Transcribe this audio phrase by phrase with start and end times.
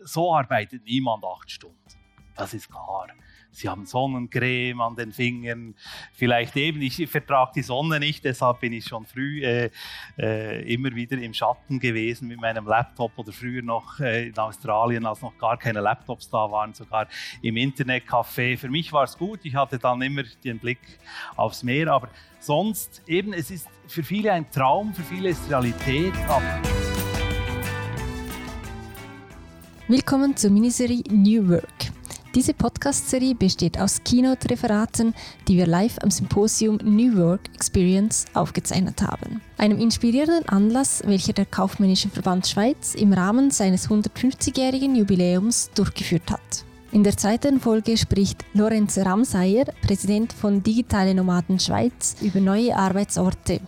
[0.00, 1.76] so arbeitet niemand acht Stunden.
[2.34, 3.08] Das ist klar.
[3.52, 5.74] Sie haben Sonnencreme an den Fingern.
[6.14, 9.70] Vielleicht eben, ich vertrage die Sonne nicht, deshalb bin ich schon früh äh,
[10.18, 15.04] äh, immer wieder im Schatten gewesen mit meinem Laptop oder früher noch äh, in Australien,
[15.04, 17.06] als noch gar keine Laptops da waren, sogar
[17.42, 18.56] im Internetcafé.
[18.56, 20.80] Für mich war es gut, ich hatte dann immer den Blick
[21.36, 22.08] aufs Meer, aber
[22.40, 26.14] sonst eben, es ist für viele ein Traum, für viele ist Realität.
[29.92, 31.92] Willkommen zur Miniserie New Work.
[32.34, 35.12] Diese Podcast-Serie besteht aus Keynote-Referaten,
[35.46, 39.42] die wir live am Symposium New Work Experience aufgezeichnet haben.
[39.58, 46.64] Einem inspirierenden Anlass, welcher der Kaufmännische Verband Schweiz im Rahmen seines 150-jährigen Jubiläums durchgeführt hat.
[46.90, 53.60] In der zweiten Folge spricht Lorenz Ramsayer, Präsident von Digitale Nomaden Schweiz, über neue Arbeitsorte.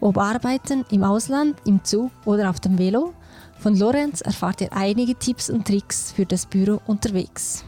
[0.00, 3.14] Ob Arbeiten im Ausland, im Zug oder auf dem Velo,
[3.58, 7.64] von Lorenz erfahrt ihr einige Tipps und Tricks für das Büro unterwegs.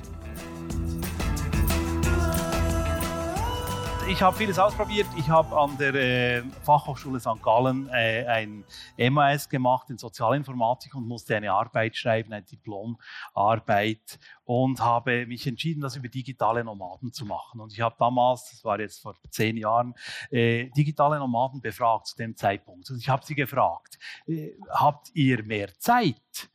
[4.10, 5.06] Ich habe vieles ausprobiert.
[5.16, 7.40] Ich habe an der äh, Fachhochschule St.
[7.42, 8.64] Gallen äh, ein
[8.98, 15.80] MAS gemacht in Sozialinformatik und musste eine Arbeit schreiben, eine Diplomarbeit und habe mich entschieden,
[15.80, 17.60] das über digitale Nomaden zu machen.
[17.60, 19.94] Und ich habe damals, das war jetzt vor zehn Jahren,
[20.30, 22.90] äh, digitale Nomaden befragt zu dem Zeitpunkt.
[22.90, 26.50] Und ich habe sie gefragt, äh, habt ihr mehr Zeit?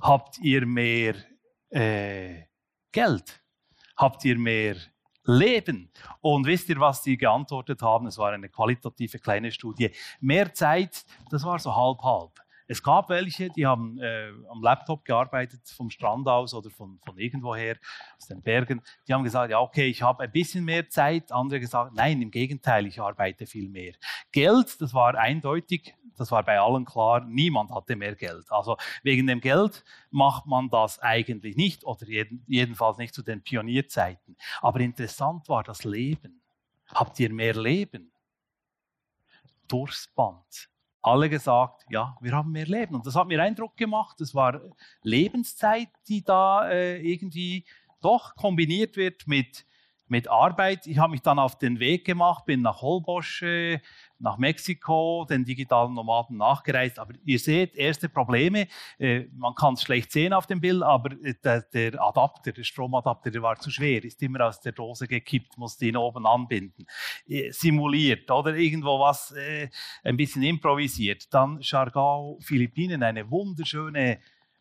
[0.00, 1.16] Habt ihr mehr
[1.70, 2.44] äh,
[2.92, 3.42] Geld?
[3.96, 4.76] Habt ihr mehr
[5.24, 5.90] Leben.
[6.20, 8.06] Und wisst ihr, was die geantwortet haben?
[8.06, 9.90] Es war eine qualitative kleine Studie.
[10.20, 12.32] Mehr Zeit, das war so halb-halb.
[12.70, 17.18] Es gab welche, die haben äh, am Laptop gearbeitet, vom Strand aus oder von, von
[17.18, 17.74] irgendwoher,
[18.16, 18.80] aus den Bergen.
[19.08, 21.32] Die haben gesagt, ja, okay, ich habe ein bisschen mehr Zeit.
[21.32, 23.94] Andere gesagt, nein, im Gegenteil, ich arbeite viel mehr.
[24.30, 28.48] Geld, das war eindeutig, das war bei allen klar, niemand hatte mehr Geld.
[28.52, 33.42] Also wegen dem Geld macht man das eigentlich nicht oder jeden, jedenfalls nicht zu den
[33.42, 34.36] Pionierzeiten.
[34.60, 36.40] Aber interessant war das Leben.
[36.86, 38.12] Habt ihr mehr Leben?
[39.66, 40.70] Durchs Band
[41.02, 42.94] alle gesagt, ja, wir haben mehr Leben.
[42.94, 44.20] Und das hat mir Eindruck gemacht.
[44.20, 44.60] Es war
[45.02, 47.64] Lebenszeit, die da äh, irgendwie
[48.00, 49.66] doch kombiniert wird mit,
[50.10, 50.86] mit Arbeit.
[50.86, 53.80] Ich habe mich dann auf den Weg gemacht, bin nach Holbosch, äh,
[54.18, 56.98] nach Mexiko, den digitalen Nomaden nachgereist.
[56.98, 58.66] Aber ihr seht, erste Probleme.
[58.98, 63.30] Äh, man kann es schlecht sehen auf dem Bild, aber äh, der, Adapter, der Stromadapter,
[63.30, 66.86] der war zu schwer, ist immer aus der Dose gekippt, musste ihn oben anbinden.
[67.50, 69.34] Simuliert oder irgendwo was
[70.02, 71.32] ein bisschen improvisiert.
[71.32, 74.18] Dann Chargao, Philippinen, eine wunderschöne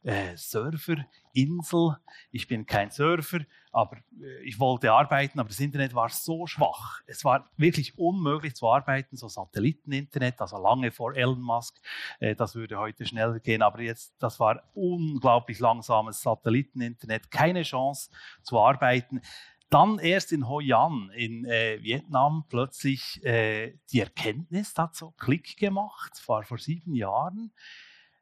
[0.09, 1.97] äh, Surferinsel.
[2.31, 7.01] Ich bin kein Surfer, aber äh, ich wollte arbeiten, aber das Internet war so schwach.
[7.05, 11.79] Es war wirklich unmöglich zu arbeiten, so Satelliteninternet, also lange vor Elon Musk.
[12.19, 18.09] Äh, das würde heute schneller gehen, aber jetzt, das war unglaublich langsames Satelliteninternet, keine Chance
[18.41, 19.21] zu arbeiten.
[19.69, 25.57] Dann erst in Hoi An in äh, Vietnam plötzlich äh, die Erkenntnis, hat so Klick
[25.57, 27.51] gemacht, war vor sieben Jahren.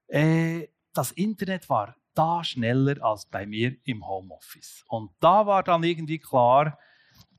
[0.09, 0.67] Äh,
[0.97, 4.83] das Internet war da schneller als bei mir im Homeoffice.
[4.87, 6.79] Und da war dann irgendwie klar,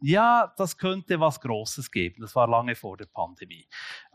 [0.01, 2.21] ja, das könnte was Großes geben.
[2.21, 3.67] Das war lange vor der Pandemie.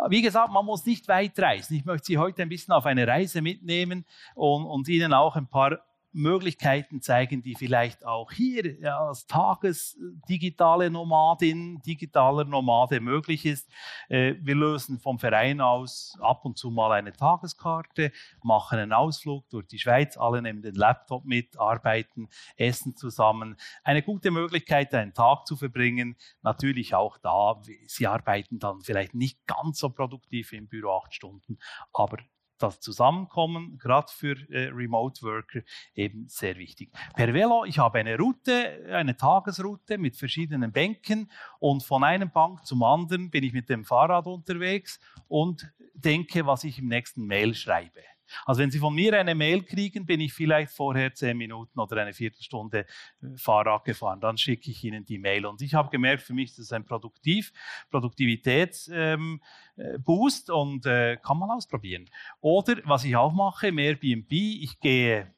[0.08, 1.76] Wie gesagt, man muss nicht weit reisen.
[1.76, 4.06] Ich möchte Sie heute ein bisschen auf eine Reise mitnehmen
[4.36, 5.80] und, und Ihnen auch ein paar
[6.13, 13.69] Möglichkeiten zeigen, die vielleicht auch hier ja, als Tagesdigitale Nomadin, digitaler Nomade möglich ist.
[14.09, 18.12] Äh, wir lösen vom Verein aus ab und zu mal eine Tageskarte,
[18.44, 23.57] machen einen Ausflug durch die Schweiz, alle nehmen den Laptop mit, arbeiten, essen zusammen.
[23.84, 26.16] Eine gute Möglichkeit, einen Tag zu verbringen.
[26.41, 31.57] Natürlich auch da, Sie arbeiten dann vielleicht nicht ganz so produktiv im Büro acht Stunden,
[31.91, 32.18] aber
[32.63, 35.62] das Zusammenkommen, gerade für äh, Remote Worker,
[35.94, 36.91] eben sehr wichtig.
[37.16, 41.29] Per Velo, ich habe eine Route, eine Tagesroute mit verschiedenen Bänken
[41.59, 46.63] und von einem Bank zum anderen bin ich mit dem Fahrrad unterwegs und denke, was
[46.63, 48.01] ich im nächsten Mail schreibe.
[48.45, 52.01] Also wenn Sie von mir eine Mail kriegen, bin ich vielleicht vorher zehn Minuten oder
[52.01, 52.85] eine Viertelstunde äh,
[53.35, 54.19] Fahrrad gefahren.
[54.19, 55.45] Dann schicke ich Ihnen die Mail.
[55.45, 57.51] Und ich habe gemerkt, für mich ist das ein Produktiv,
[57.89, 59.39] Produktivitätsboost ähm,
[59.77, 62.09] äh, und äh, kann man ausprobieren.
[62.41, 65.33] Oder was ich auch mache, im Airbnb, ich gehe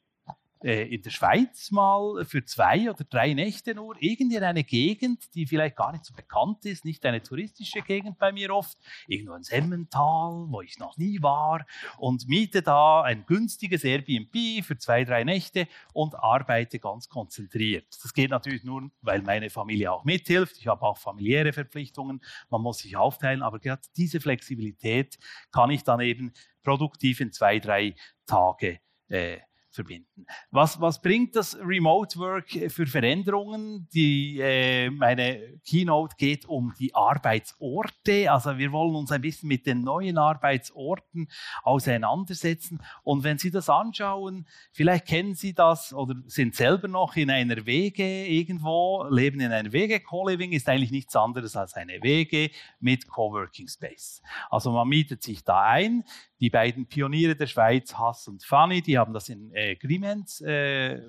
[0.62, 5.46] in der Schweiz mal für zwei oder drei Nächte nur, irgendwie in eine Gegend, die
[5.46, 9.44] vielleicht gar nicht so bekannt ist, nicht eine touristische Gegend bei mir oft, irgendwo in
[9.44, 11.66] Semmental, wo ich noch nie war,
[11.98, 17.88] und miete da ein günstiges Airbnb für zwei, drei Nächte und arbeite ganz konzentriert.
[18.02, 20.58] Das geht natürlich nur, weil meine Familie auch mithilft.
[20.58, 25.18] Ich habe auch familiäre Verpflichtungen, man muss sich aufteilen, aber gerade diese Flexibilität
[25.52, 28.80] kann ich dann eben produktiv in zwei, drei Tage
[29.10, 29.38] äh,
[29.76, 30.26] verbinden.
[30.52, 33.88] Was, was bringt das Remote Work für Veränderungen?
[33.94, 38.32] Die, äh, meine Keynote geht um die Arbeitsorte.
[38.32, 41.28] Also wir wollen uns ein bisschen mit den neuen Arbeitsorten
[41.64, 42.82] auseinandersetzen.
[43.04, 47.66] Und wenn Sie das anschauen, vielleicht kennen Sie das oder sind selber noch in einer
[47.66, 50.00] WG irgendwo, leben in einer WG.
[50.00, 52.50] Co-Living ist eigentlich nichts anderes als eine WG
[52.80, 54.22] mit Coworking Space.
[54.50, 56.04] Also man mietet sich da ein.
[56.40, 61.02] Die beiden Pioniere der Schweiz, Hass und Fanny, die haben das in äh, Griment äh,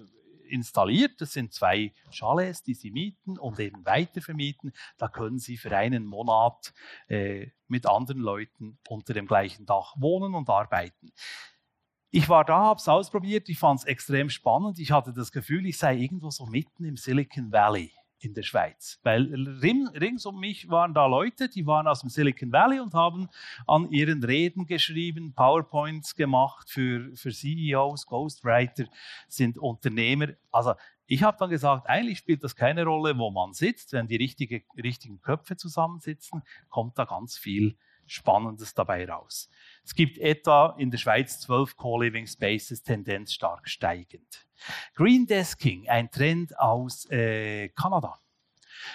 [0.49, 1.21] installiert.
[1.21, 4.73] Das sind zwei Chalets, die Sie mieten und eben weitervermieten.
[4.97, 6.73] Da können Sie für einen Monat
[7.09, 11.13] äh, mit anderen Leuten unter dem gleichen Dach wohnen und arbeiten.
[12.11, 14.79] Ich war da, habe es ausprobiert, ich fand es extrem spannend.
[14.79, 18.99] Ich hatte das Gefühl, ich sei irgendwo so mitten im Silicon Valley in der Schweiz.
[19.03, 23.29] Weil rings um mich waren da Leute, die waren aus dem Silicon Valley und haben
[23.67, 28.85] an ihren Reden geschrieben, PowerPoints gemacht für, für CEOs, Ghostwriter,
[29.29, 30.29] sind Unternehmer.
[30.51, 30.75] Also
[31.07, 33.93] ich habe dann gesagt, eigentlich spielt das keine Rolle, wo man sitzt.
[33.93, 39.49] Wenn die richtige, richtigen Köpfe zusammensitzen, kommt da ganz viel Spannendes dabei raus.
[39.85, 44.47] Es gibt etwa in der Schweiz zwölf Co-Living Spaces, Tendenz stark steigend.
[44.95, 48.19] Green Desking, ein Trend aus äh, Kanada.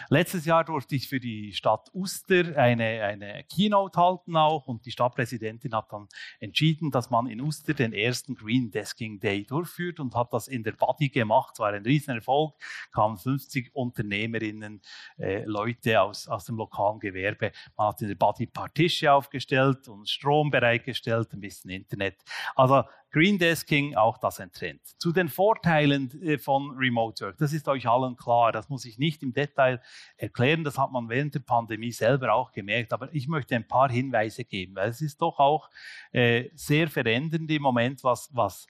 [0.10, 4.92] Letztes Jahr durfte ich für die Stadt Uster eine, eine Keynote halten auch und die
[4.92, 6.08] Stadtpräsidentin hat dann
[6.40, 10.64] entschieden, dass man in Uster den ersten Green Desking Day durchführt und hat das in
[10.64, 11.52] der Body gemacht.
[11.54, 12.56] Es war ein Riesenerfolg,
[12.92, 14.82] kamen 50 Unternehmerinnen,
[15.18, 17.52] äh, Leute aus, aus dem lokalen Gewerbe.
[17.78, 22.18] Man hat in der Body Partische aufgestellt und Strom bereitgestellt, ein bisschen Internet.
[22.56, 24.82] Also Green Desking, auch das ein Trend.
[24.98, 28.98] Zu den Vorteilen äh, von Remote Work, das ist euch allen klar, das muss ich
[28.98, 29.82] nicht im Detail
[30.16, 33.90] erklären, das hat man während der Pandemie selber auch gemerkt, aber ich möchte ein paar
[33.90, 35.70] Hinweise geben, weil es ist doch auch
[36.14, 38.68] äh, sehr verändernd im Moment, was, was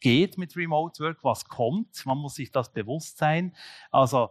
[0.00, 3.56] geht mit Remote Work, was kommt, man muss sich das bewusst sein.
[3.90, 4.30] Also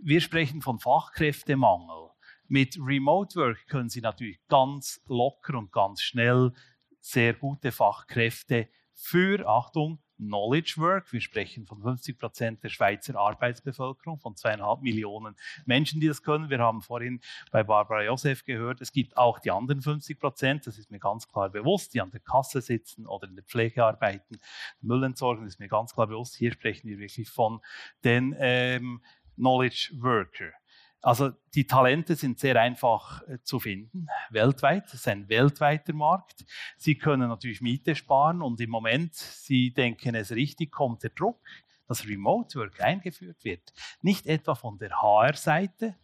[0.00, 2.10] wir sprechen von Fachkräftemangel.
[2.48, 6.52] Mit Remote Work können Sie natürlich ganz locker und ganz schnell
[7.00, 8.68] sehr gute Fachkräfte
[9.00, 11.12] für, Achtung, Knowledge Work.
[11.12, 16.50] Wir sprechen von 50 Prozent der Schweizer Arbeitsbevölkerung, von zweieinhalb Millionen Menschen, die das können.
[16.50, 17.20] Wir haben vorhin
[17.50, 21.26] bei Barbara Josef gehört, es gibt auch die anderen 50 Prozent, das ist mir ganz
[21.26, 24.38] klar bewusst, die an der Kasse sitzen oder in der Pflege arbeiten,
[24.82, 26.36] Müll entsorgen, das ist mir ganz klar bewusst.
[26.36, 27.60] Hier sprechen wir wirklich von
[28.04, 29.02] den ähm,
[29.36, 30.52] Knowledge Worker.
[31.02, 34.86] Also die Talente sind sehr einfach äh, zu finden, weltweit.
[34.86, 36.44] Es ist ein weltweiter Markt.
[36.76, 41.40] Sie können natürlich Miete sparen und im Moment, Sie denken es richtig, kommt der Druck,
[41.88, 43.72] dass Remote Work eingeführt wird.
[44.02, 45.96] Nicht etwa von der HR-Seite.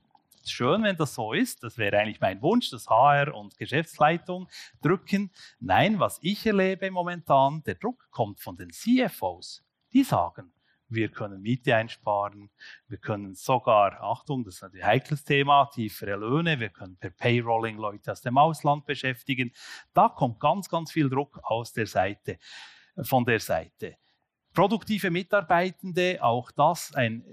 [0.45, 1.63] Schön, wenn das so ist.
[1.63, 4.49] Das wäre eigentlich mein Wunsch, dass HR und Geschäftsleitung
[4.81, 5.31] drücken.
[5.59, 9.65] Nein, was ich erlebe momentan, der Druck kommt von den CFOs.
[9.93, 10.53] Die sagen,
[10.89, 12.51] wir können Miete einsparen.
[12.89, 16.61] Wir können sogar, Achtung, das ist ein heikles Thema, tiefere Löhne.
[16.61, 19.53] Wir können per Payrolling Leute aus dem Ausland beschäftigen.
[19.95, 22.39] Da kommt ganz, ganz viel Druck aus der Seite,
[23.03, 23.97] von der Seite.
[24.53, 27.25] Produktive Mitarbeitende, auch das ein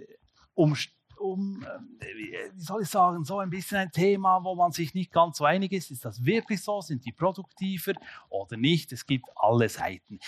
[0.56, 0.76] um,
[1.18, 1.66] um,
[2.00, 5.46] wie soll ich sagen, so ein bisschen ein Thema, wo man sich nicht ganz so
[5.46, 5.92] einig ist.
[5.92, 6.82] Ist das wirklich so?
[6.82, 7.94] Sind die produktiver
[8.30, 8.92] oder nicht?
[8.92, 10.20] Es gibt alle Seiten.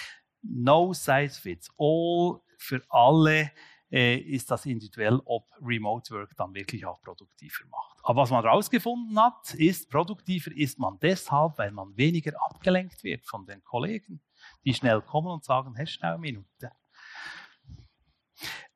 [0.47, 3.51] No size fits all für alle
[3.92, 7.97] äh, ist das individuell, ob Remote Work dann wirklich auch produktiver macht.
[8.04, 13.25] Aber was man herausgefunden hat, ist, produktiver ist man deshalb, weil man weniger abgelenkt wird
[13.25, 14.21] von den Kollegen,
[14.64, 16.71] die schnell kommen und sagen, hey, schnell eine Minute.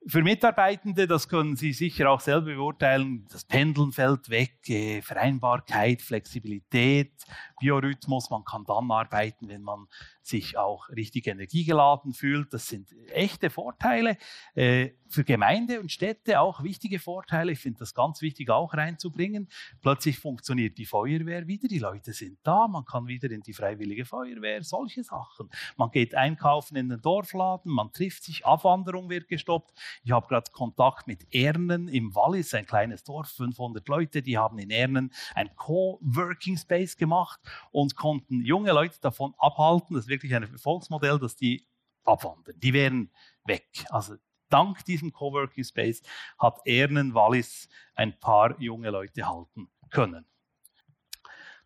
[0.07, 6.01] Für Mitarbeitende, das können Sie sicher auch selber beurteilen, das Pendeln fällt weg, äh, Vereinbarkeit,
[6.01, 7.11] Flexibilität,
[7.59, 9.87] Biorhythmus, man kann dann arbeiten, wenn man
[10.29, 12.53] sich auch richtig energiegeladen fühlt.
[12.53, 14.17] Das sind echte Vorteile.
[14.55, 17.51] Äh, für Gemeinde und Städte auch wichtige Vorteile.
[17.51, 19.49] Ich finde das ganz wichtig auch reinzubringen.
[19.81, 24.05] Plötzlich funktioniert die Feuerwehr wieder, die Leute sind da, man kann wieder in die freiwillige
[24.05, 25.49] Feuerwehr, solche Sachen.
[25.77, 29.73] Man geht einkaufen in den Dorfladen, man trifft sich, Abwanderung wird gestoppt.
[30.03, 34.59] Ich habe gerade Kontakt mit Ernen im Wallis, ein kleines Dorf, 500 Leute, die haben
[34.59, 37.39] in Ernen ein Co-Working Space gemacht
[37.71, 39.95] und konnten junge Leute davon abhalten.
[39.95, 41.67] Das ist wirklich ein Erfolgsmodell, dass die
[42.03, 42.59] abwandern.
[42.59, 43.11] Die wären
[43.45, 43.67] weg.
[43.89, 44.15] Also
[44.49, 46.01] dank diesem Coworking Space
[46.37, 50.25] hat Ernen Wallis ein paar junge Leute halten können.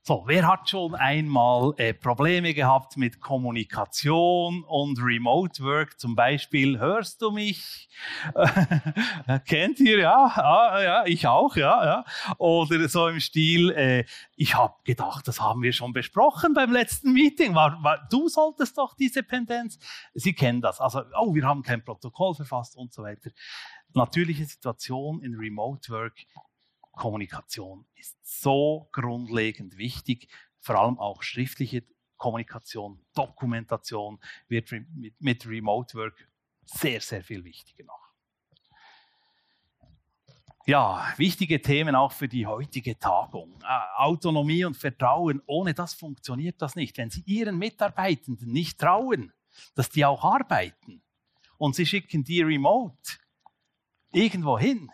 [0.06, 5.98] So, wer hat schon einmal äh, Probleme gehabt mit Kommunikation und Remote Work?
[5.98, 7.88] Zum Beispiel, hörst du mich?
[9.48, 10.00] Kennt ihr?
[10.00, 12.06] Ja, ah, ja, ich auch, ja, ja.
[12.38, 14.04] Oder so im Stil, äh,
[14.36, 17.56] ich habe gedacht, das haben wir schon besprochen beim letzten Meeting.
[17.56, 19.80] War, war, du solltest doch diese Pendenz.
[20.14, 20.82] Sie kennen das.
[20.82, 23.30] Also, oh, wir haben kein Protokoll verfasst und so weiter.
[23.94, 26.26] Natürliche Situation in Remote Work
[26.94, 30.28] Kommunikation ist so grundlegend wichtig,
[30.60, 31.84] vor allem auch schriftliche
[32.18, 36.30] Kommunikation, Dokumentation wird mit, mit Remote Work
[36.64, 38.04] sehr, sehr viel wichtiger noch.
[40.66, 43.60] Ja, wichtige Themen auch für die heutige Tagung.
[43.64, 46.98] Äh, Autonomie und Vertrauen, ohne das funktioniert das nicht.
[46.98, 49.34] Wenn Sie Ihren Mitarbeitenden nicht trauen,
[49.76, 51.04] dass die auch arbeiten
[51.58, 53.18] und Sie schicken die remote
[54.14, 54.90] irgendwo hin,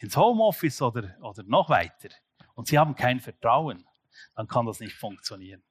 [0.00, 2.08] ins Homeoffice oder, oder noch weiter
[2.54, 3.86] und Sie haben kein Vertrauen,
[4.34, 5.62] dann kann das nicht funktionieren.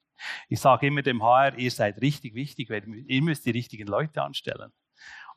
[0.48, 4.72] Ich sage immer dem HR, ihr seid richtig wichtig, ihr müsst die richtigen Leute anstellen.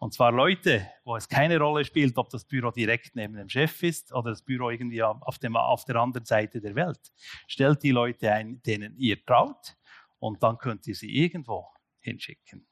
[0.00, 3.82] Und zwar Leute, wo es keine Rolle spielt, ob das Büro direkt neben dem Chef
[3.84, 7.12] ist oder das Büro irgendwie auf, dem, auf der anderen Seite der Welt.
[7.46, 9.76] Stellt die Leute ein, denen ihr traut
[10.18, 11.68] und dann könnt ihr sie irgendwo
[12.00, 12.66] hinschicken.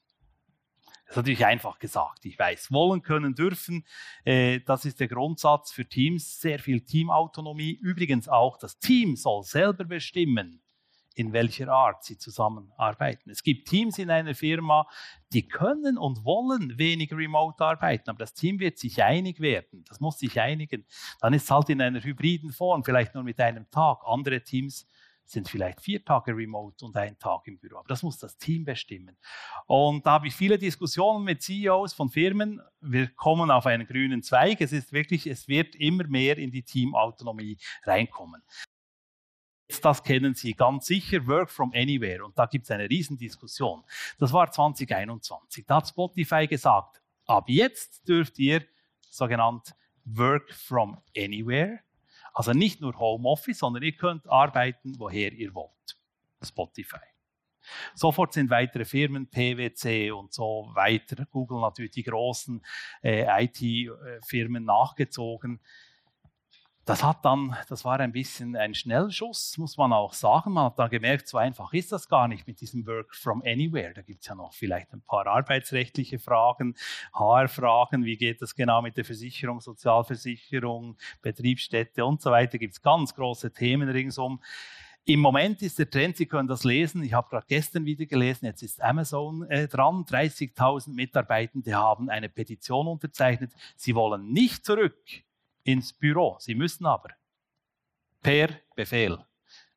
[1.11, 2.71] Das ist natürlich einfach gesagt, ich weiß.
[2.71, 3.85] Wollen, können, dürfen,
[4.25, 6.40] äh, das ist der Grundsatz für Teams.
[6.40, 7.73] Sehr viel Teamautonomie.
[7.73, 10.62] Übrigens auch, das Team soll selber bestimmen,
[11.17, 13.29] in welcher Art sie zusammenarbeiten.
[13.29, 14.87] Es gibt Teams in einer Firma,
[15.33, 19.85] die können und wollen weniger remote arbeiten, aber das Team wird sich einig werden.
[19.88, 20.87] Das muss sich einigen.
[21.21, 23.99] Dann ist es halt in einer hybriden Form, vielleicht nur mit einem Tag.
[24.07, 24.87] Andere Teams
[25.31, 27.79] sind vielleicht vier Tage remote und ein Tag im Büro.
[27.79, 29.17] Aber das muss das Team bestimmen.
[29.67, 32.61] Und da habe ich viele Diskussionen mit CEOs von Firmen.
[32.81, 34.61] Wir kommen auf einen grünen Zweig.
[34.61, 38.43] Es ist wirklich, es wird immer mehr in die Teamautonomie reinkommen.
[39.83, 42.25] Das kennen Sie ganz sicher, Work from Anywhere.
[42.25, 43.85] Und da gibt es eine Riesendiskussion.
[44.19, 45.65] Das war 2021.
[45.65, 48.65] Da hat Spotify gesagt, ab jetzt dürft ihr
[49.09, 51.79] sogenannt Work from Anywhere
[52.33, 55.71] also nicht nur Homeoffice, sondern ihr könnt arbeiten, woher ihr wollt.
[56.43, 56.99] Spotify.
[57.95, 62.65] Sofort sind weitere Firmen, PwC und so weiter, Google natürlich die großen
[63.03, 65.61] äh, IT-Firmen nachgezogen.
[66.87, 70.55] Das hat dann, das war ein bisschen ein Schnellschuss, muss man auch sagen.
[70.55, 73.93] Man hat dann gemerkt, so einfach ist das gar nicht mit diesem Work from Anywhere.
[73.93, 76.75] Da gibt es ja noch vielleicht ein paar arbeitsrechtliche Fragen,
[77.13, 82.59] HR-Fragen, wie geht das genau mit der Versicherung, Sozialversicherung, Betriebsstätte und so weiter.
[82.59, 84.41] Gibt es ganz große Themen ringsum.
[85.05, 88.47] Im Moment ist der Trend, Sie können das lesen, ich habe gerade gestern wieder gelesen,
[88.47, 94.95] jetzt ist Amazon äh, dran, 30.000 Mitarbeitende haben eine Petition unterzeichnet, sie wollen nicht zurück
[95.62, 96.37] ins Büro.
[96.38, 97.11] Sie müssen aber
[98.23, 99.19] per Befehl.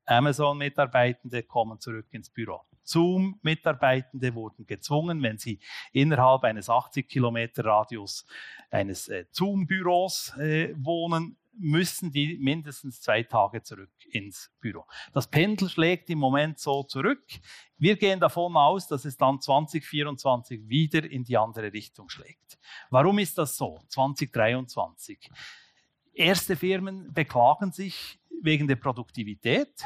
[0.06, 2.62] Amazon-Mitarbeitende kommen zurück ins Büro.
[2.84, 5.60] Zoom-Mitarbeitende wurden gezwungen, wenn sie
[5.94, 8.26] innerhalb eines 80 Kilometer Radius
[8.70, 14.86] eines äh, Zoom-Büros äh, wohnen, müssen die mindestens zwei Tage zurück ins Büro.
[15.14, 17.24] Das Pendel schlägt im Moment so zurück.
[17.78, 22.58] Wir gehen davon aus, dass es dann 2024 wieder in die andere Richtung schlägt.
[22.90, 23.80] Warum ist das so?
[23.90, 25.30] 2023.
[26.14, 29.84] Erste Firmen beklagen sich wegen der Produktivität.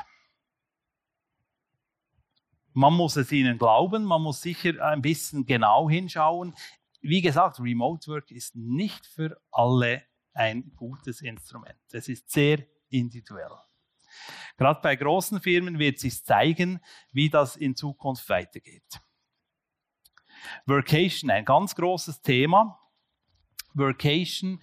[2.73, 6.53] Man muss es ihnen glauben, man muss sicher ein bisschen genau hinschauen.
[7.01, 10.03] Wie gesagt, Remote Work ist nicht für alle
[10.33, 11.79] ein gutes Instrument.
[11.91, 13.55] Es ist sehr individuell.
[14.57, 16.81] Gerade bei großen Firmen wird sich zeigen,
[17.11, 19.01] wie das in Zukunft weitergeht.
[20.65, 22.79] Workation, ein ganz großes Thema.
[23.73, 24.61] Workation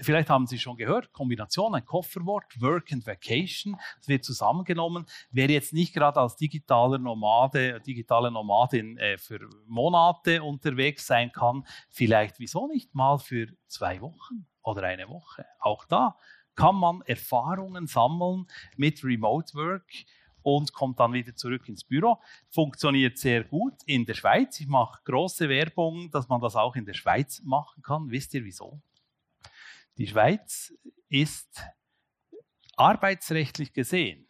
[0.00, 5.06] Vielleicht haben Sie schon gehört, Kombination, ein Kofferwort, Work and Vacation, das wird zusammengenommen.
[5.30, 11.66] Wer jetzt nicht gerade als digitaler Nomade, digitale Nomadin äh, für Monate unterwegs sein kann,
[11.90, 15.44] vielleicht wieso nicht mal für zwei Wochen oder eine Woche.
[15.60, 16.16] Auch da
[16.54, 19.90] kann man Erfahrungen sammeln mit Remote Work
[20.42, 22.20] und kommt dann wieder zurück ins Büro.
[22.50, 24.60] Funktioniert sehr gut in der Schweiz.
[24.60, 28.10] Ich mache große Werbung, dass man das auch in der Schweiz machen kann.
[28.10, 28.80] Wisst ihr wieso?
[29.96, 30.74] Die Schweiz
[31.08, 31.62] ist
[32.76, 34.26] arbeitsrechtlich gesehen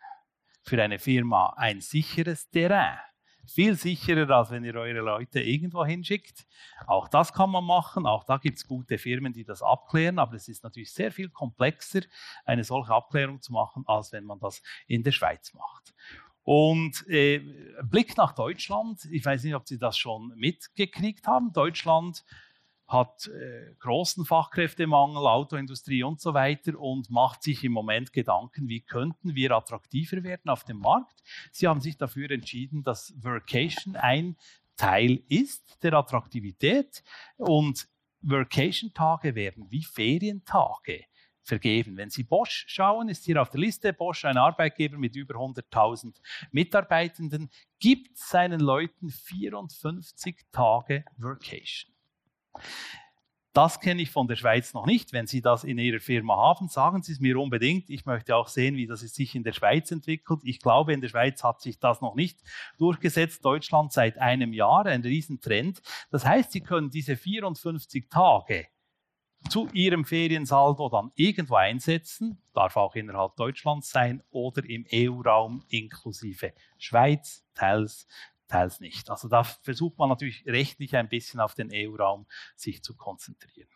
[0.63, 2.99] für eine Firma ein sicheres Terrain.
[3.47, 6.47] Viel sicherer, als wenn ihr eure Leute irgendwo hinschickt.
[6.87, 8.07] Auch das kann man machen.
[8.07, 10.19] Auch da gibt es gute Firmen, die das abklären.
[10.19, 12.01] Aber es ist natürlich sehr viel komplexer,
[12.45, 15.95] eine solche Abklärung zu machen, als wenn man das in der Schweiz macht.
[16.43, 17.41] Und äh,
[17.83, 19.05] Blick nach Deutschland.
[19.11, 21.53] Ich weiß nicht, ob Sie das schon mitgekriegt haben.
[21.53, 22.25] Deutschland
[22.87, 28.81] hat äh, großen Fachkräftemangel, Autoindustrie und so weiter und macht sich im Moment Gedanken, wie
[28.83, 31.23] könnten wir attraktiver werden auf dem Markt.
[31.51, 34.37] Sie haben sich dafür entschieden, dass Workation ein
[34.77, 37.03] Teil ist der Attraktivität
[37.37, 37.89] und
[38.23, 41.05] Workation-Tage werden wie Ferientage
[41.43, 41.97] vergeben.
[41.97, 46.17] Wenn Sie Bosch schauen, ist hier auf der Liste Bosch ein Arbeitgeber mit über 100.000
[46.51, 51.94] Mitarbeitenden, gibt seinen Leuten 54 Tage Workation.
[53.55, 55.13] Das kenne ich von der Schweiz noch nicht.
[55.13, 57.89] Wenn Sie das in Ihrer Firma haben, sagen Sie es mir unbedingt.
[57.89, 60.41] Ich möchte auch sehen, wie das sich in der Schweiz entwickelt.
[60.43, 62.41] Ich glaube, in der Schweiz hat sich das noch nicht
[62.79, 63.45] durchgesetzt.
[63.45, 65.83] Deutschland seit einem Jahr, ein Riesentrend.
[66.11, 68.67] Das heißt, Sie können diese 54 Tage
[69.49, 76.55] zu Ihrem Feriensaldo dann irgendwo einsetzen, darf auch innerhalb Deutschlands sein oder im EU-Raum inklusive
[76.77, 78.09] Schweiz, teils
[78.49, 79.11] teils nicht.
[79.11, 83.69] Also da versucht man natürlich rechtlich ein bisschen auf den EU-Raum sich zu konzentrieren.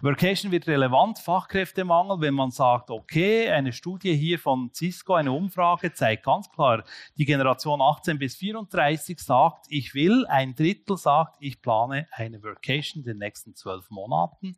[0.00, 5.92] Workation wird relevant, Fachkräftemangel, wenn man sagt, okay, eine Studie hier von Cisco, eine Umfrage
[5.92, 6.84] zeigt ganz klar,
[7.16, 13.02] die Generation 18 bis 34 sagt, ich will, ein Drittel sagt, ich plane eine Workation
[13.02, 14.56] in den nächsten zwölf Monaten.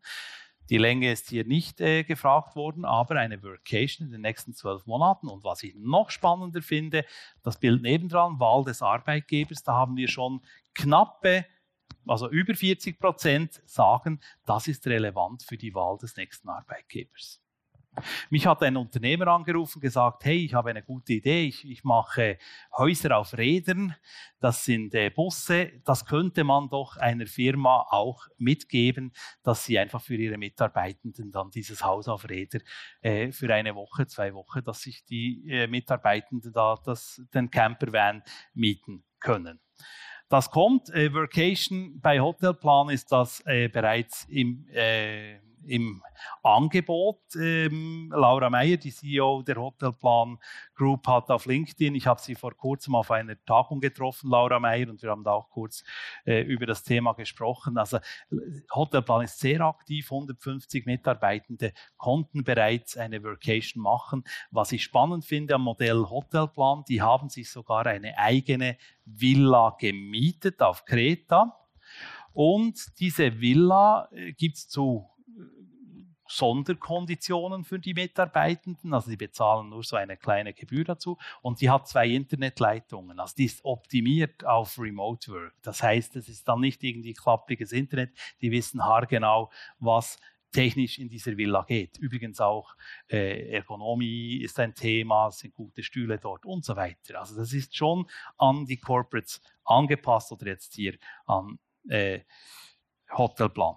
[0.69, 4.87] Die Länge ist hier nicht äh, gefragt worden, aber eine Workation in den nächsten zwölf
[4.87, 5.29] Monaten.
[5.29, 7.05] Und was ich noch spannender finde,
[7.43, 10.41] das Bild nebendran, Wahl des Arbeitgebers, da haben wir schon
[10.75, 11.47] knappe,
[12.07, 17.41] also über 40 Prozent sagen, das ist relevant für die Wahl des nächsten Arbeitgebers.
[18.31, 22.39] Mich hat ein Unternehmer angerufen, gesagt, hey, ich habe eine gute Idee, ich, ich mache
[22.77, 23.95] Häuser auf Rädern,
[24.41, 29.13] das sind äh, Busse, das könnte man doch einer Firma auch mitgeben,
[29.43, 32.61] dass sie einfach für ihre Mitarbeitenden dann dieses Haus auf Räder
[33.01, 38.23] äh, für eine Woche, zwei Wochen, dass sich die äh, Mitarbeitenden da das, den Campervan
[38.55, 39.61] mieten können.
[40.29, 40.91] Das kommt.
[40.91, 45.39] Äh, Workation bei Hotelplan ist das äh, bereits im äh,
[45.69, 46.03] im
[46.43, 47.21] Angebot.
[47.37, 50.39] Ähm, Laura Meyer, die CEO der Hotelplan
[50.75, 54.89] Group, hat auf LinkedIn, ich habe sie vor kurzem auf einer Tagung getroffen, Laura Meyer,
[54.89, 55.85] und wir haben da auch kurz
[56.25, 57.79] äh, über das Thema gesprochen.
[57.79, 57.99] Also
[58.75, 64.25] Hotelplan ist sehr aktiv, 150 Mitarbeitende konnten bereits eine Workation machen.
[64.51, 70.63] Was ich spannend finde am Modell Hotelplan, die haben sich sogar eine eigene Villa gemietet
[70.63, 71.57] auf Kreta.
[72.33, 75.09] Und diese Villa äh, gibt es zu
[76.29, 78.93] Sonderkonditionen für die Mitarbeitenden.
[78.95, 81.19] Also sie bezahlen nur so eine kleine Gebühr dazu.
[81.43, 83.19] Und sie hat zwei Internetleitungen.
[83.21, 85.55] Also die ist optimiert auf Remote Work.
[85.63, 88.13] Das heißt, es ist dann nicht irgendwie klappriges Internet.
[88.41, 90.19] Die wissen haargenau, was
[90.53, 91.99] technisch in dieser Villa geht.
[91.99, 92.75] Übrigens auch
[93.09, 97.21] äh, Ergonomie ist ein Thema, es sind gute Stühle dort und so weiter.
[97.21, 98.07] Also das ist schon
[98.39, 100.97] an die Corporates angepasst oder jetzt hier
[101.27, 102.21] an äh,
[103.13, 103.77] Hotelplan.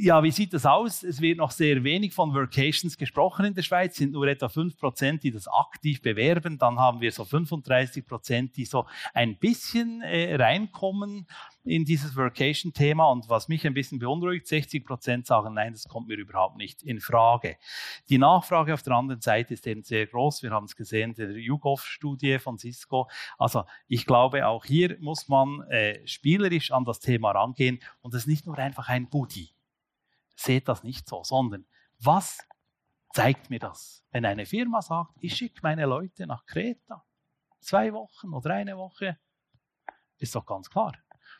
[0.00, 1.02] Ja, wie sieht das aus?
[1.02, 5.18] Es wird noch sehr wenig von Workations gesprochen in der Schweiz, sind nur etwa 5%,
[5.18, 6.56] die das aktiv bewerben.
[6.56, 11.26] Dann haben wir so 35%, die so ein bisschen äh, reinkommen
[11.64, 13.10] in dieses Workation-Thema.
[13.10, 17.00] Und was mich ein bisschen beunruhigt, 60% sagen, nein, das kommt mir überhaupt nicht in
[17.00, 17.56] Frage.
[18.08, 20.44] Die Nachfrage auf der anderen Seite ist eben sehr groß.
[20.44, 23.10] Wir haben es gesehen, der YouGov-Studie von Cisco.
[23.36, 28.20] Also ich glaube, auch hier muss man äh, spielerisch an das Thema rangehen und es
[28.20, 29.57] ist nicht nur einfach ein Goodie
[30.38, 31.66] seht das nicht so, sondern
[31.98, 32.46] was
[33.12, 34.04] zeigt mir das?
[34.10, 37.04] Wenn eine Firma sagt, ich schicke meine Leute nach Kreta,
[37.60, 39.18] zwei Wochen oder eine Woche,
[40.18, 40.92] ist doch ganz klar.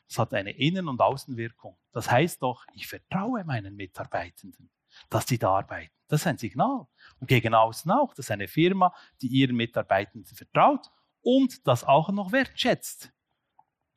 [0.08, 1.78] Das hat eine Innen- und Außenwirkung.
[1.92, 4.70] Das heißt doch, ich vertraue meinen Mitarbeitenden,
[5.11, 5.92] dass sie da arbeiten.
[6.08, 6.87] Das ist ein Signal.
[7.20, 8.14] Und gegen außen auch.
[8.14, 10.90] Das ist eine Firma, die ihren Mitarbeitenden vertraut
[11.22, 13.12] und das auch noch wertschätzt.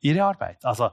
[0.00, 0.64] Ihre Arbeit.
[0.64, 0.90] Also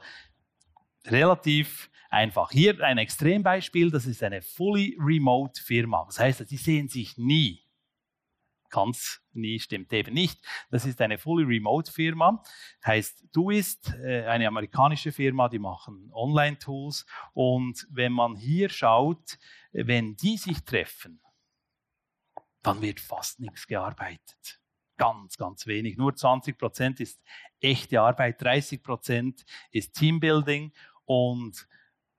[1.06, 2.52] relativ einfach.
[2.52, 6.04] Hier ein Extrembeispiel, das ist eine fully remote Firma.
[6.06, 7.66] Das heißt, sie sehen sich nie.
[8.70, 10.40] Ganz nie stimmt eben nicht.
[10.70, 12.44] Das ist eine fully remote Firma.
[12.86, 17.06] Heißt, du ist äh, eine amerikanische Firma, die machen Online-Tools.
[17.34, 19.40] Und wenn man hier schaut,
[19.72, 21.20] wenn die sich treffen,
[22.62, 24.62] dann wird fast nichts gearbeitet.
[24.98, 25.98] Ganz, ganz wenig.
[25.98, 27.22] Nur 20 Prozent ist
[27.62, 30.74] echte Arbeit, 30 Prozent ist Teambuilding
[31.10, 31.68] und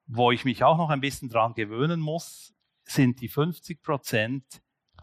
[0.07, 4.45] wo ich mich auch noch ein bisschen dran gewöhnen muss, sind die 50 Prozent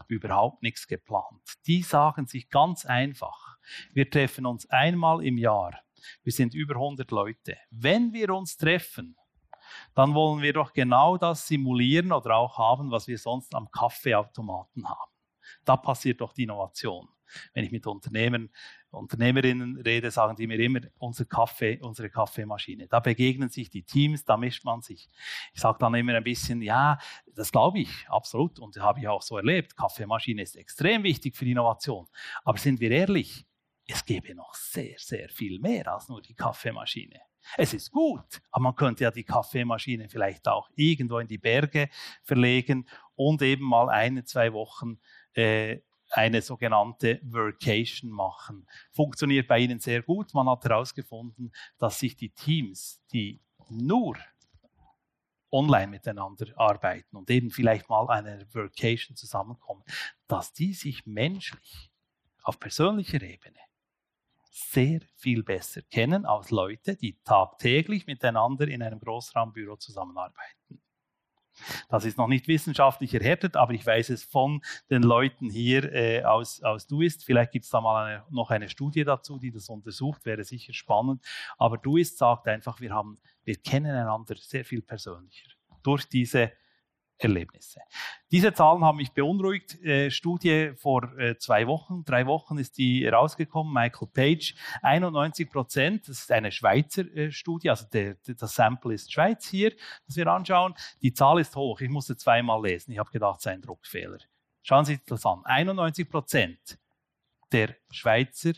[0.08, 1.40] überhaupt nichts geplant.
[1.66, 3.56] Die sagen sich ganz einfach,
[3.94, 5.80] wir treffen uns einmal im Jahr.
[6.22, 7.56] Wir sind über 100 Leute.
[7.70, 9.16] Wenn wir uns treffen,
[9.94, 14.86] dann wollen wir doch genau das simulieren oder auch haben, was wir sonst am Kaffeeautomaten
[14.86, 15.12] haben.
[15.64, 17.08] Da passiert doch die Innovation.
[17.54, 18.52] Wenn ich mit Unternehmen
[18.90, 22.88] Unternehmerinnen rede, sagen die mir immer, unser Kaffee, unsere Kaffeemaschine.
[22.88, 25.10] Da begegnen sich die Teams, da mischt man sich.
[25.52, 26.98] Ich sage dann immer ein bisschen, ja,
[27.34, 28.58] das glaube ich, absolut.
[28.58, 29.76] Und das habe ich auch so erlebt.
[29.76, 32.06] Kaffeemaschine ist extrem wichtig für Innovation.
[32.44, 33.46] Aber sind wir ehrlich,
[33.86, 37.20] es gäbe noch sehr, sehr viel mehr als nur die Kaffeemaschine.
[37.56, 41.88] Es ist gut, aber man könnte ja die Kaffeemaschine vielleicht auch irgendwo in die Berge
[42.22, 44.98] verlegen und eben mal eine, zwei Wochen
[45.32, 45.78] äh,
[46.10, 48.66] eine sogenannte Workation machen.
[48.92, 50.34] Funktioniert bei Ihnen sehr gut.
[50.34, 54.16] Man hat herausgefunden, dass sich die Teams, die nur
[55.50, 59.82] online miteinander arbeiten und eben vielleicht mal eine Workation zusammenkommen,
[60.26, 61.90] dass die sich menschlich
[62.42, 63.58] auf persönlicher Ebene
[64.50, 70.82] sehr viel besser kennen als Leute, die tagtäglich miteinander in einem Großraumbüro zusammenarbeiten.
[71.88, 76.24] Das ist noch nicht wissenschaftlich erhärtet, aber ich weiß es von den Leuten hier äh,
[76.24, 77.24] aus, aus Duist.
[77.24, 80.72] Vielleicht gibt es da mal eine, noch eine Studie dazu, die das untersucht, wäre sicher
[80.72, 81.24] spannend.
[81.56, 85.48] Aber Duist sagt einfach, wir, haben, wir kennen einander sehr viel persönlicher
[85.82, 86.52] durch diese
[87.18, 87.80] Erlebnisse.
[88.30, 89.82] Diese Zahlen haben mich beunruhigt.
[89.82, 94.54] Äh, Studie vor äh, zwei Wochen, drei Wochen ist die rausgekommen, Michael Page.
[94.82, 99.48] 91 Prozent, das ist eine Schweizer äh, Studie, also der, der, das Sample ist Schweiz
[99.48, 99.72] hier,
[100.06, 100.74] das wir anschauen.
[101.02, 104.18] Die Zahl ist hoch, ich musste zweimal lesen, ich habe gedacht, es sei ein Druckfehler.
[104.62, 105.44] Schauen Sie sich das an.
[105.44, 106.78] 91 Prozent
[107.52, 108.52] der Schweizer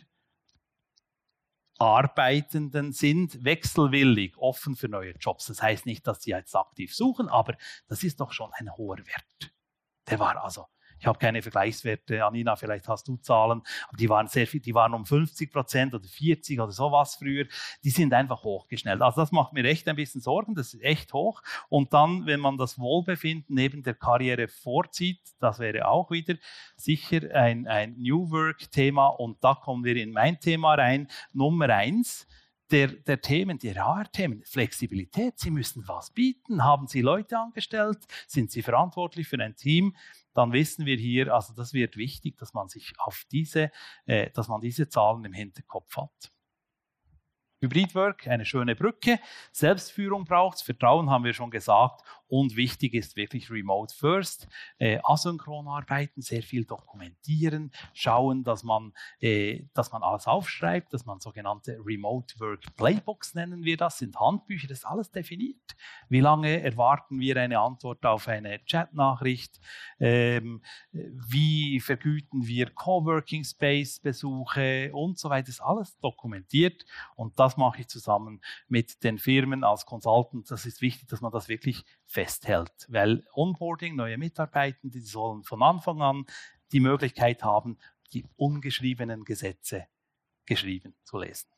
[1.81, 5.47] Arbeitenden sind wechselwillig, offen für neue Jobs.
[5.47, 7.57] Das heißt nicht, dass sie jetzt aktiv suchen, aber
[7.88, 9.53] das ist doch schon ein hoher Wert.
[10.09, 10.66] Der war also
[11.01, 12.25] ich habe keine Vergleichswerte.
[12.25, 15.95] Anina, vielleicht hast du Zahlen, aber die waren sehr viel, die waren um 50 Prozent
[15.95, 17.47] oder 40 oder sowas früher.
[17.83, 19.01] Die sind einfach hochgeschnellt.
[19.01, 20.55] Also das macht mir echt ein bisschen Sorgen.
[20.55, 21.43] Das ist echt hoch.
[21.71, 26.35] Und dann, wenn man das Wohlbefinden neben der Karriere vorzieht, das wäre auch wieder
[26.77, 29.07] sicher ein, ein New Work-Thema.
[29.07, 31.09] Und da kommen wir in mein Thema rein.
[31.33, 32.27] Nummer eins
[32.71, 35.39] der, der Themen, die HR-Themen, Flexibilität.
[35.39, 36.65] Sie müssen was bieten.
[36.65, 37.99] Haben Sie Leute angestellt?
[38.27, 39.97] Sind Sie verantwortlich für ein Team?
[40.35, 43.71] Dann wissen wir hier, also das wird wichtig, dass man sich auf diese,
[44.07, 46.33] äh, dass man diese Zahlen im Hinterkopf hat.
[47.63, 49.19] Hybridwork, eine schöne Brücke.
[49.53, 52.03] Selbstführung braucht es, Vertrauen haben wir schon gesagt.
[52.31, 54.49] Und wichtig ist wirklich Remote First.
[54.79, 61.05] Äh, asynchron arbeiten, sehr viel dokumentieren, schauen, dass man, äh, dass man alles aufschreibt, dass
[61.05, 65.57] man sogenannte Remote Work Playbooks nennen wir das, sind Handbücher, das ist alles definiert.
[66.09, 69.61] Wie lange erwarten wir eine Antwort auf eine Chatnachricht?
[69.99, 70.62] Ähm,
[70.93, 76.85] wie vergüten wir Coworking Space Besuche und so weiter, das ist alles dokumentiert.
[77.16, 80.51] Und das mache ich zusammen mit den Firmen als Consultant.
[80.51, 81.85] Das ist wichtig, dass man das wirklich
[82.21, 86.27] festhält, weil Onboarding, neue Mitarbeitende, die sollen von Anfang an
[86.71, 87.79] die Möglichkeit haben,
[88.13, 89.87] die ungeschriebenen Gesetze
[90.45, 91.49] geschrieben zu lesen.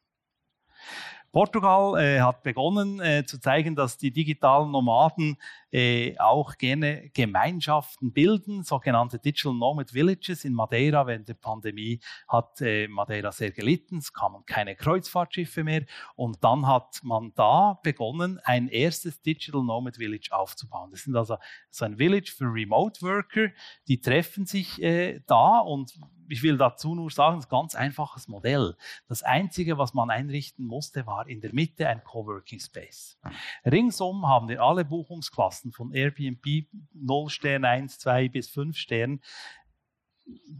[1.32, 5.38] Portugal äh, hat begonnen äh, zu zeigen, dass die digitalen Nomaden
[5.70, 11.06] äh, auch gerne Gemeinschaften bilden, sogenannte Digital Nomad Villages in Madeira.
[11.06, 16.66] Während der Pandemie hat äh, Madeira sehr gelitten, es kamen keine Kreuzfahrtschiffe mehr und dann
[16.66, 20.90] hat man da begonnen, ein erstes Digital Nomad Village aufzubauen.
[20.90, 21.38] Das sind also
[21.70, 23.48] so ein Village für Remote Worker,
[23.88, 25.94] die treffen sich äh, da und
[26.32, 28.74] ich will dazu nur sagen, ein ganz einfaches Modell.
[29.06, 33.18] Das Einzige, was man einrichten musste, war in der Mitte ein Coworking Space.
[33.66, 39.20] Ringsum haben wir alle Buchungsklassen von Airbnb 0 Stern, 1, 2 bis 5 Stern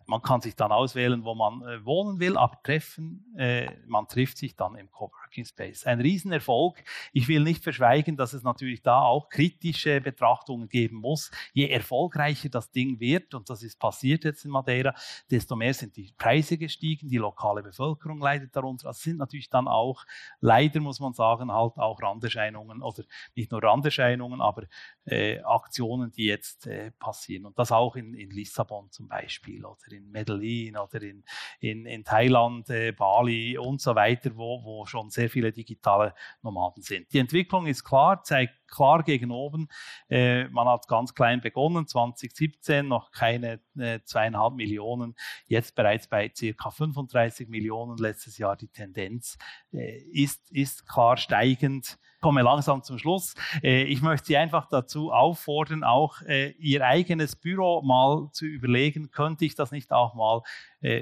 [0.06, 4.37] man kann sich dann auswählen, wo man äh, wohnen will, aber treffen, äh, man trifft
[4.37, 5.87] sich dann im Coworking Space.
[5.87, 6.83] Ein Riesenerfolg.
[7.12, 11.31] Ich will nicht verschweigen, dass es natürlich da auch kritische Betrachtungen geben muss.
[11.53, 14.95] Je erfolgreicher das Ding wird, und das ist passiert jetzt in Madeira,
[15.31, 18.88] desto mehr sind die Preise gestiegen, die lokale Bevölkerung leidet darunter.
[18.88, 20.05] Das sind natürlich dann auch,
[20.40, 23.05] leider muss man sagen, halt auch Randerscheinungen oder
[23.37, 24.64] nicht nur Randerscheinungen, aber
[25.05, 27.47] äh, Aktionen, die jetzt äh, passieren.
[27.47, 29.12] Und das auch in, in Lissabon zum.
[29.12, 31.23] Beispiel oder in Medellin oder in,
[31.61, 36.82] in, in Thailand, äh, Bali und so weiter, wo, wo schon sehr viele digitale Nomaden
[36.82, 37.12] sind.
[37.12, 39.68] Die Entwicklung ist klar, zeigt klar gegen oben.
[40.08, 45.14] Äh, man hat ganz klein begonnen, 2017 noch keine äh, zweieinhalb Millionen,
[45.46, 48.56] jetzt bereits bei circa 35 Millionen letztes Jahr.
[48.56, 49.38] Die Tendenz
[49.72, 53.35] äh, ist, ist klar steigend komme langsam zum Schluss.
[53.64, 59.44] Äh, ich möchte Sie einfach dazu auffordern, auch Ihr eigenes Büro mal zu überlegen, könnte
[59.44, 60.42] ich das nicht auch mal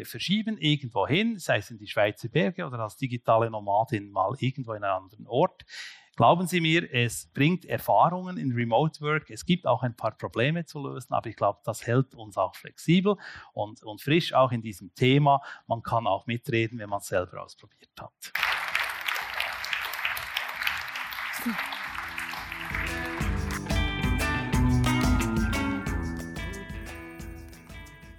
[0.04, 4.72] verschieben, irgendwo hin, sei es in die Schweizer Berge oder als digitale Nomadin mal irgendwo
[4.72, 5.64] in einen anderen Ort.
[6.20, 9.30] Glauben Sie mir, es bringt Erfahrungen in Remote Work.
[9.30, 12.54] Es gibt auch ein paar Probleme zu lösen, aber ich glaube, das hält uns auch
[12.54, 13.16] flexibel
[13.54, 15.40] und, und frisch auch in diesem Thema.
[15.66, 18.12] Man kann auch mitreden, wenn man es selber ausprobiert hat.